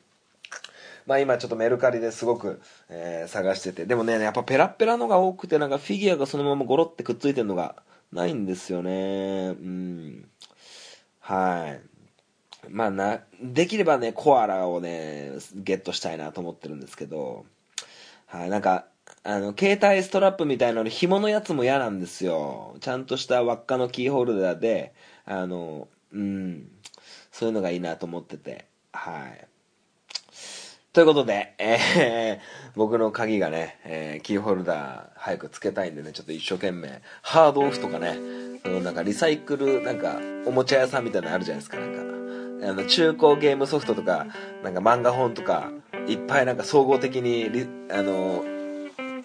[1.06, 2.60] まあ今ちょっとメルカリですごく、
[2.90, 3.86] えー探してて。
[3.86, 7.76] でもね、やっぱペラペラのが多くて、なんかフィギュアがそのままゴロってくっついてるのが
[8.12, 9.48] ないんですよね。
[9.48, 10.28] うん。
[11.20, 11.97] はい。
[12.68, 17.46] まあな、できればね、コアラをね、ゲットしたいなと思ってるんですけど、
[18.26, 18.86] はい、なんか、
[19.24, 22.76] あの、携帯ストラップみたいなの紐のやつも嫌なんですよ。
[22.80, 24.92] ちゃんとした輪っかのキーホルダーで、
[25.24, 26.68] あの、うん、
[27.30, 29.46] そういうのがいいなと思ってて、はい。
[30.92, 38.16] ということで、えー僕の鍵がね、えーキーホルダー早くつけたいんでね、ちょっと一生懸命、ハードオフとかね、
[38.64, 42.02] そのなんかリサイクル、なんか、おもちゃ屋さんみたいなのあるじゃないですか、なんか。
[42.62, 44.26] あの、中古ゲームソフトとか、
[44.62, 45.70] なんか漫画本とか、
[46.06, 48.44] いっぱいなんか総合的にリ、あの、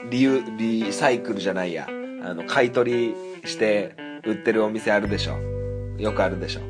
[0.10, 1.88] リユ、リサイクルじゃないや、
[2.24, 5.38] あの、買い取りして売ってるお店あるでしょ。
[5.98, 6.62] よくあるでしょ。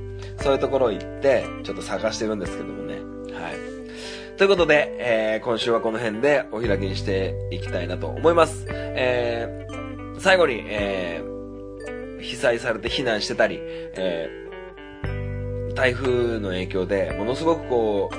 [0.41, 2.95] そういうところ行って、ちょっと探してるんですけどもね。
[3.33, 4.37] はい。
[4.37, 8.65] ということで、えー今週はこの辺でお開きにしていきたいなと思います。
[8.69, 11.33] えー最後に、えー
[12.23, 14.52] 被災されて避難してたり、えー、
[15.75, 18.15] 台風の影響で、ものすごくこう、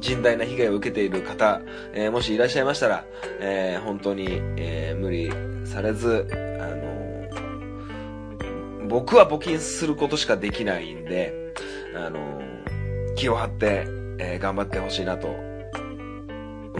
[0.00, 1.62] 甚大な被害を受けている方、
[1.92, 3.04] えー、もしいらっしゃいましたら、
[3.40, 5.30] えー、本当に、えー、無理
[5.66, 6.28] されず、
[6.60, 6.86] あの
[8.88, 11.52] 僕は募金することしかできないんで、
[11.94, 12.40] あの
[13.16, 13.86] 気を張って、
[14.18, 15.30] え頑張ってほしいなと、う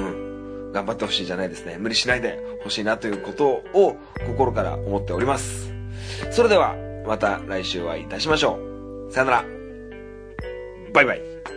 [0.01, 1.77] ん、頑張ってほしいじゃないですね。
[1.79, 5.73] 無理しないでほしいなということを心から思っております。
[6.31, 6.75] それでは、
[7.07, 8.59] また来週お会いいたしましょ
[9.09, 9.13] う。
[9.13, 9.56] さよなら。
[10.97, 11.56] バイバイ。